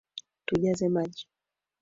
[0.45, 1.25] Tujaze maji